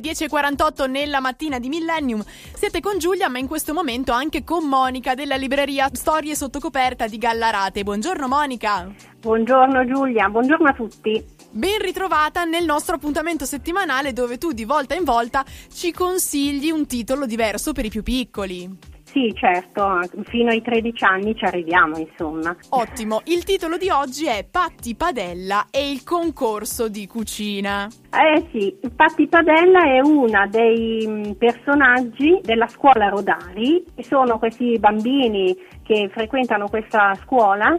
le 0.00 0.12
10.48 0.12 0.90
nella 0.90 1.20
mattina 1.20 1.58
di 1.58 1.68
Millennium. 1.68 2.24
Siete 2.54 2.80
con 2.80 2.98
Giulia, 2.98 3.28
ma 3.28 3.38
in 3.38 3.46
questo 3.46 3.72
momento 3.72 4.12
anche 4.12 4.42
con 4.42 4.66
Monica 4.66 5.14
della 5.14 5.36
libreria 5.36 5.88
Storie 5.92 6.34
sotto 6.34 6.58
coperta 6.58 7.06
di 7.06 7.18
Gallarate. 7.18 7.82
Buongiorno 7.84 8.26
Monica. 8.26 8.90
Buongiorno 9.20 9.84
Giulia, 9.86 10.28
buongiorno 10.28 10.68
a 10.68 10.72
tutti. 10.72 11.22
Ben 11.52 11.78
ritrovata 11.80 12.44
nel 12.44 12.64
nostro 12.64 12.94
appuntamento 12.94 13.44
settimanale 13.44 14.12
dove 14.12 14.38
tu 14.38 14.52
di 14.52 14.64
volta 14.64 14.94
in 14.94 15.04
volta 15.04 15.44
ci 15.72 15.92
consigli 15.92 16.70
un 16.70 16.86
titolo 16.86 17.26
diverso 17.26 17.72
per 17.72 17.84
i 17.84 17.90
più 17.90 18.02
piccoli. 18.02 18.98
Sì, 19.12 19.32
certo, 19.34 20.00
fino 20.24 20.50
ai 20.50 20.62
13 20.62 21.04
anni 21.04 21.34
ci 21.34 21.44
arriviamo, 21.44 21.98
insomma. 21.98 22.54
Ottimo, 22.68 23.22
il 23.24 23.42
titolo 23.42 23.76
di 23.76 23.90
oggi 23.90 24.26
è 24.26 24.46
Patti 24.48 24.94
Padella 24.94 25.66
e 25.70 25.90
il 25.90 26.04
concorso 26.04 26.88
di 26.88 27.08
cucina. 27.08 27.88
Eh 28.12 28.46
sì, 28.52 28.78
Patti 28.94 29.26
Padella 29.26 29.82
è 29.82 29.98
una 30.00 30.46
dei 30.46 31.04
mm, 31.06 31.32
personaggi 31.32 32.38
della 32.42 32.68
scuola 32.68 33.08
Rodari, 33.08 33.84
sono 33.98 34.38
questi 34.38 34.78
bambini 34.78 35.56
che 35.82 36.08
frequentano 36.12 36.68
questa 36.68 37.12
scuola 37.22 37.78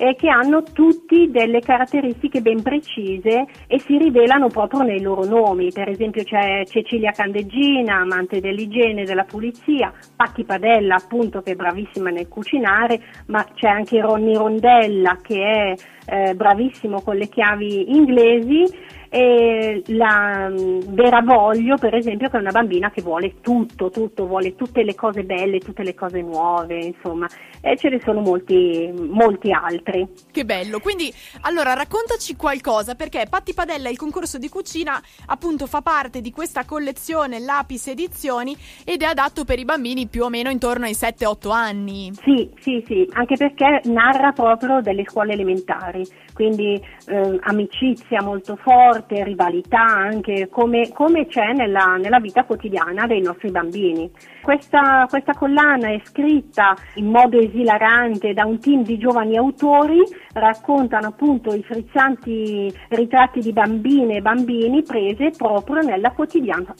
eh, 0.00 0.14
che 0.16 0.30
hanno 0.30 0.62
tutti 0.62 1.30
delle 1.30 1.60
caratteristiche 1.60 2.40
ben 2.40 2.62
precise 2.62 3.44
e 3.66 3.78
si 3.80 3.98
rivelano 3.98 4.48
proprio 4.48 4.80
nei 4.80 5.02
loro 5.02 5.26
nomi. 5.26 5.70
Per 5.70 5.90
esempio 5.90 6.24
c'è 6.24 6.64
Cecilia 6.64 7.10
Candeggina, 7.10 7.96
amante 7.96 8.40
dell'igiene 8.40 9.04
della 9.04 9.24
pulizia, 9.24 9.92
Patti 10.16 10.44
Padella 10.44 10.94
appunto 10.94 11.42
che 11.42 11.52
è 11.52 11.54
bravissima 11.54 12.08
nel 12.08 12.28
cucinare, 12.28 12.98
ma 13.26 13.44
c'è 13.54 13.68
anche 13.68 14.00
Ronny 14.00 14.34
Rondella 14.34 15.18
che 15.20 15.44
è 15.44 15.74
eh, 16.06 16.34
bravissimo 16.34 17.02
con 17.02 17.16
le 17.16 17.28
chiavi 17.28 17.94
inglesi 17.94 18.64
e 19.12 19.82
la 19.86 20.46
um, 20.48 20.78
Vera 20.94 21.20
Voglio 21.20 21.76
per 21.76 21.96
esempio 21.96 22.28
che 22.28 22.36
è 22.36 22.40
una 22.40 22.52
bambina 22.52 22.90
che 22.92 23.02
vuole 23.02 23.40
tutto, 23.40 23.90
tutto, 23.90 24.26
vuole 24.26 24.54
tutte 24.54 24.84
le 24.84 24.94
cose 24.94 25.24
belle, 25.24 25.58
tutte 25.58 25.82
le 25.82 25.94
cose 25.94 26.22
nuove, 26.22 26.78
insomma, 26.78 27.26
e 27.60 27.76
ce 27.76 27.88
ne 27.88 28.00
sono 28.04 28.20
molti, 28.20 28.88
molti 28.96 29.50
altri. 29.50 30.06
Che 30.30 30.44
bello, 30.44 30.78
quindi 30.78 31.12
allora 31.40 31.74
raccontaci 31.74 32.36
qualcosa 32.36 32.94
perché 32.94 33.26
Patti 33.28 33.52
Padella 33.52 33.88
il 33.88 33.98
concorso 33.98 34.38
di 34.38 34.48
cucina 34.48 35.02
appunto 35.26 35.66
fa 35.66 35.82
parte 35.82 36.20
di 36.20 36.30
questa 36.30 36.64
collezione 36.64 37.40
Lapis 37.40 37.88
Edizioni 37.88 38.56
ed 38.84 39.02
è 39.02 39.06
adatto 39.06 39.44
per 39.44 39.58
i 39.58 39.64
bambini 39.64 40.06
più 40.06 40.22
o 40.22 40.28
meno 40.28 40.50
intorno 40.50 40.84
ai 40.84 40.92
7-8 40.92 41.50
anni. 41.50 42.12
Sì, 42.22 42.48
sì, 42.60 42.80
sì, 42.86 43.08
anche 43.14 43.34
perché 43.34 43.80
narra 43.86 44.30
proprio 44.30 44.80
delle 44.80 45.02
scuole 45.08 45.32
elementari, 45.32 46.06
quindi 46.32 46.80
eh, 47.06 47.38
amicizia 47.40 48.22
molto 48.22 48.54
forte 48.54 48.98
forte 49.00 49.24
rivalità 49.24 49.82
anche 49.82 50.48
come, 50.50 50.90
come 50.92 51.26
c'è 51.26 51.52
nella, 51.52 51.96
nella, 51.96 52.20
vita 52.20 52.44
quotidiana 52.44 53.06
dei 53.06 53.20
nostri 53.20 53.50
bambini. 53.50 54.10
Questa, 54.42 55.06
questa, 55.08 55.32
collana 55.32 55.88
è 55.88 56.00
scritta 56.04 56.76
in 56.94 57.06
modo 57.06 57.38
esilarante 57.38 58.32
da 58.32 58.44
un 58.44 58.58
team 58.58 58.82
di 58.82 58.98
giovani 58.98 59.36
autori, 59.36 60.00
raccontano 60.32 61.08
appunto 61.08 61.54
i 61.54 61.62
frizzanti 61.62 62.72
ritratti 62.88 63.40
di 63.40 63.52
bambine 63.52 64.16
e 64.16 64.20
bambini 64.20 64.82
prese 64.82 65.30
proprio 65.36 65.80
nella 65.82 66.10
quotidian- 66.12 66.74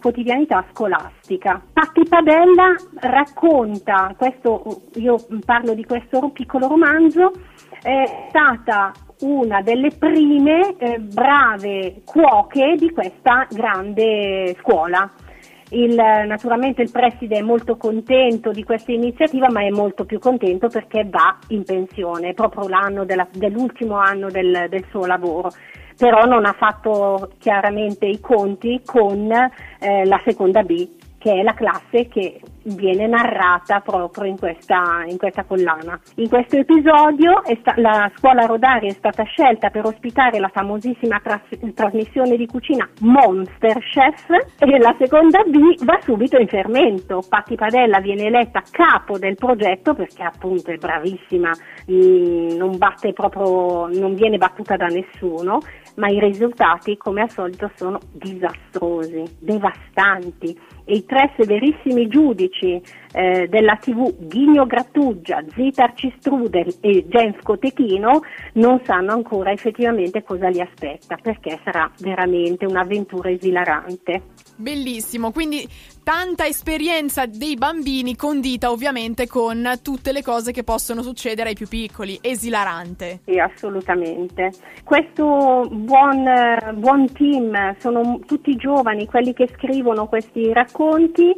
quotidianità 0.00 0.64
scolastica. 0.72 1.62
Patti 1.72 2.02
Padella 2.08 2.74
racconta, 3.00 4.14
questo, 4.16 4.88
io 4.94 5.16
parlo 5.44 5.74
di 5.74 5.84
questo 5.84 6.30
piccolo 6.30 6.68
romanzo, 6.68 7.32
è 7.82 8.26
stata 8.28 8.92
una 9.24 9.62
delle 9.62 9.90
prime 9.90 10.76
eh, 10.76 10.98
brave 10.98 12.02
cuoche 12.04 12.76
di 12.76 12.90
questa 12.90 13.46
grande 13.50 14.54
scuola. 14.60 15.10
Il, 15.70 15.94
naturalmente 15.94 16.82
il 16.82 16.90
preside 16.90 17.38
è 17.38 17.42
molto 17.42 17.76
contento 17.76 18.52
di 18.52 18.62
questa 18.62 18.92
iniziativa, 18.92 19.50
ma 19.50 19.62
è 19.62 19.70
molto 19.70 20.04
più 20.04 20.18
contento 20.18 20.68
perché 20.68 21.04
va 21.08 21.38
in 21.48 21.64
pensione, 21.64 22.28
è 22.28 22.34
proprio 22.34 22.68
l'anno 22.68 23.04
della, 23.04 23.26
dell'ultimo 23.32 23.96
anno 23.96 24.30
del, 24.30 24.66
del, 24.68 24.84
suo 24.90 25.06
lavoro. 25.06 25.50
Però 25.96 26.26
non 26.26 26.44
ha 26.44 26.52
fatto 26.52 27.30
chiaramente 27.38 28.06
i 28.06 28.20
conti 28.20 28.82
con 28.84 29.30
eh, 29.32 30.04
la 30.04 30.20
seconda 30.24 30.62
B, 30.62 30.88
che 31.18 31.32
è 31.32 31.42
la 31.42 31.54
classe 31.54 32.08
che 32.08 32.40
viene 32.64 33.06
narrata 33.06 33.80
proprio 33.80 34.24
in 34.24 34.38
questa, 34.38 35.04
in 35.06 35.18
questa 35.18 35.44
collana. 35.44 35.98
In 36.16 36.28
questo 36.28 36.56
episodio 36.56 37.42
sta, 37.60 37.74
la 37.76 38.10
scuola 38.16 38.46
Rodari 38.46 38.88
è 38.88 38.92
stata 38.92 39.24
scelta 39.24 39.70
per 39.70 39.84
ospitare 39.84 40.38
la 40.38 40.48
famosissima 40.48 41.20
tras- 41.22 41.72
trasmissione 41.74 42.36
di 42.36 42.46
cucina 42.46 42.88
Monster 43.00 43.78
Chef 43.80 44.28
e 44.58 44.78
la 44.78 44.94
seconda 44.98 45.42
B 45.42 45.84
va 45.84 45.98
subito 46.02 46.38
in 46.38 46.48
fermento. 46.48 47.22
Patti 47.28 47.54
Padella 47.54 48.00
viene 48.00 48.26
eletta 48.26 48.62
capo 48.70 49.18
del 49.18 49.34
progetto 49.34 49.94
perché 49.94 50.22
appunto 50.22 50.70
è 50.70 50.76
bravissima, 50.76 51.50
mh, 51.86 51.94
mm, 51.94 52.48
non, 52.56 52.78
proprio, 53.12 53.88
non 53.88 54.14
viene 54.14 54.38
battuta 54.38 54.76
da 54.76 54.86
nessuno, 54.86 55.60
ma 55.96 56.08
i 56.08 56.18
risultati 56.18 56.96
come 56.96 57.22
al 57.22 57.30
solito 57.30 57.70
sono 57.74 57.98
disastrosi, 58.12 59.22
devastanti 59.38 60.58
e 60.84 60.96
i 60.96 61.04
tre 61.04 61.32
severissimi 61.36 62.08
giudici 62.08 62.53
amici 62.54 62.80
eh, 63.12 63.46
della 63.48 63.76
TV 63.76 64.12
Ghigno 64.18 64.66
Grattugia, 64.66 65.42
Zita 65.54 65.84
Arcistrudel 65.84 66.76
e 66.80 67.04
Jens 67.08 67.36
Cotechino 67.42 68.22
non 68.54 68.80
sanno 68.84 69.12
ancora 69.12 69.52
effettivamente 69.52 70.22
cosa 70.22 70.48
li 70.48 70.60
aspetta 70.60 71.16
perché 71.20 71.60
sarà 71.64 71.90
veramente 71.98 72.64
un'avventura 72.66 73.30
esilarante. 73.30 74.22
Bellissimo, 74.56 75.32
quindi 75.32 75.66
tanta 76.04 76.46
esperienza 76.46 77.24
dei 77.26 77.56
bambini 77.56 78.14
condita 78.14 78.70
ovviamente 78.70 79.26
con 79.26 79.78
tutte 79.82 80.12
le 80.12 80.22
cose 80.22 80.52
che 80.52 80.62
possono 80.62 81.02
succedere 81.02 81.48
ai 81.48 81.54
più 81.54 81.66
piccoli, 81.66 82.18
esilarante. 82.20 83.20
Sì, 83.24 83.38
assolutamente. 83.38 84.52
Questo 84.84 85.66
buon, 85.70 86.24
buon 86.74 87.10
team, 87.12 87.74
sono 87.78 88.20
tutti 88.26 88.54
giovani, 88.54 89.06
quelli 89.06 89.32
che 89.32 89.48
scrivono 89.56 90.06
questi 90.06 90.52
racconti, 90.52 91.34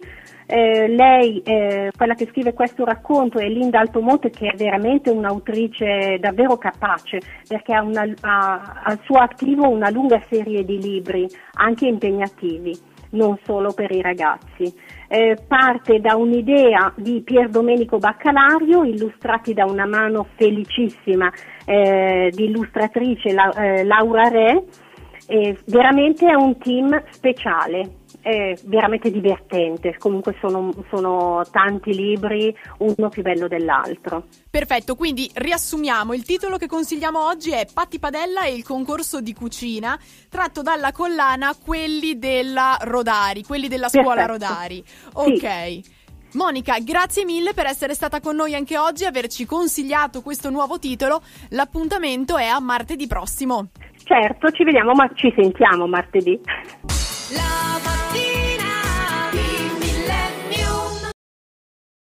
eh, 0.46 0.88
lei, 0.88 1.40
eh, 1.44 1.90
quella 1.96 2.14
che 2.14 2.26
scrive 2.26 2.52
questo 2.52 2.84
racconto, 2.84 3.38
è 3.38 3.48
Linda 3.48 3.80
Altomonte, 3.80 4.30
che 4.30 4.48
è 4.48 4.56
veramente 4.56 5.10
un'autrice 5.10 6.18
davvero 6.20 6.56
capace, 6.56 7.20
perché 7.46 7.72
ha, 7.72 7.82
una, 7.82 8.04
ha 8.20 8.82
al 8.84 8.98
suo 9.04 9.18
attivo 9.18 9.68
una 9.68 9.90
lunga 9.90 10.20
serie 10.28 10.64
di 10.64 10.80
libri, 10.80 11.28
anche 11.54 11.86
impegnativi, 11.86 12.94
non 13.10 13.38
solo 13.44 13.72
per 13.72 13.90
i 13.90 14.02
ragazzi. 14.02 14.72
Eh, 15.08 15.36
parte 15.46 16.00
da 16.00 16.16
un'idea 16.16 16.92
di 16.96 17.22
Pier 17.22 17.48
Domenico 17.48 17.98
Baccalario, 17.98 18.84
illustrati 18.84 19.54
da 19.54 19.64
una 19.64 19.86
mano 19.86 20.26
felicissima 20.36 21.30
eh, 21.64 22.30
di 22.34 22.44
illustratrice 22.44 23.32
la, 23.32 23.50
eh, 23.50 23.84
Laura 23.84 24.28
Re, 24.28 24.64
veramente 25.66 26.26
è 26.26 26.34
un 26.34 26.56
team 26.58 27.02
speciale 27.10 28.04
è 28.26 28.56
veramente 28.64 29.08
divertente, 29.12 29.96
comunque 29.98 30.34
sono, 30.40 30.72
sono, 30.90 31.44
tanti 31.48 31.94
libri, 31.94 32.52
uno 32.78 33.08
più 33.08 33.22
bello 33.22 33.46
dell'altro. 33.46 34.24
Perfetto, 34.50 34.96
quindi 34.96 35.30
riassumiamo, 35.32 36.12
il 36.12 36.24
titolo 36.24 36.56
che 36.56 36.66
consigliamo 36.66 37.24
oggi 37.24 37.52
è 37.52 37.68
Patti 37.72 38.00
Padella 38.00 38.44
e 38.44 38.54
il 38.54 38.64
concorso 38.64 39.20
di 39.20 39.32
cucina, 39.32 39.96
tratto 40.28 40.62
dalla 40.62 40.90
collana 40.90 41.54
Quelli 41.54 42.18
della 42.18 42.76
Rodari, 42.80 43.44
quelli 43.44 43.68
della 43.68 43.88
scuola 43.88 44.26
Perfetto. 44.26 44.32
Rodari. 44.32 44.84
Ok. 45.12 45.38
Sì. 45.38 45.84
Monica, 46.32 46.80
grazie 46.80 47.24
mille 47.24 47.54
per 47.54 47.66
essere 47.66 47.94
stata 47.94 48.18
con 48.18 48.34
noi 48.34 48.56
anche 48.56 48.76
oggi 48.76 49.04
e 49.04 49.06
averci 49.06 49.46
consigliato 49.46 50.20
questo 50.20 50.50
nuovo 50.50 50.80
titolo. 50.80 51.22
L'appuntamento 51.50 52.36
è 52.36 52.46
a 52.46 52.58
martedì 52.58 53.06
prossimo. 53.06 53.68
Certo, 54.02 54.50
ci 54.50 54.62
vediamo, 54.62 54.92
ma 54.92 55.08
ci 55.14 55.32
sentiamo 55.34 55.86
martedì. 55.86 56.38